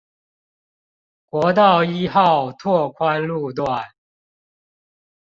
[1.27, 3.85] 國道一號拓寬路段